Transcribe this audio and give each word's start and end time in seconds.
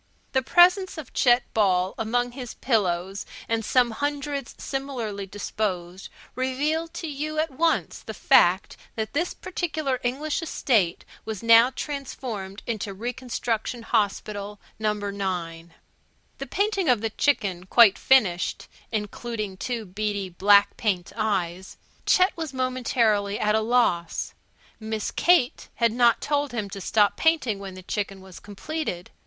The 0.31 0.41
presence 0.41 0.97
of 0.97 1.13
Chet 1.13 1.43
Ball 1.53 1.93
among 1.95 2.31
his 2.31 2.55
pillows 2.55 3.23
and 3.47 3.63
some 3.63 3.91
hundreds 3.91 4.55
similarly 4.57 5.27
disposed 5.27 6.09
revealed 6.33 6.91
to 6.95 7.07
you 7.07 7.37
at 7.37 7.51
once 7.51 7.99
the 7.99 8.15
fact 8.15 8.77
that 8.95 9.13
this 9.13 9.35
particular 9.35 9.99
English 10.01 10.41
estate 10.41 11.05
was 11.23 11.43
now 11.43 11.69
transformed 11.69 12.63
into 12.65 12.95
Reconstruction 12.95 13.83
Hospital 13.83 14.59
No. 14.79 14.93
9. 14.93 15.75
The 16.39 16.47
painting 16.47 16.89
of 16.89 17.01
the 17.01 17.11
chicken 17.11 17.67
quite 17.67 17.99
finished 17.99 18.67
(including 18.91 19.55
two 19.55 19.85
beady 19.85 20.29
black 20.29 20.77
paint 20.77 21.13
eyes) 21.15 21.77
Chet 22.07 22.35
was 22.35 22.55
momentarily 22.55 23.39
at 23.39 23.53
a 23.53 23.61
loss. 23.61 24.33
Miss 24.79 25.11
Kate 25.11 25.69
had 25.75 25.91
not 25.91 26.21
told 26.21 26.53
him 26.53 26.71
to 26.71 26.81
stop 26.81 27.17
painting 27.17 27.59
when 27.59 27.75
the 27.75 27.83
chicken 27.83 28.19
was 28.19 28.39
completed. 28.39 29.11